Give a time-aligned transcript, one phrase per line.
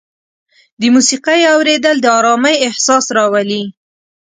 [0.79, 3.63] د موسیقۍ اورېدل د ارامۍ احساس راولي.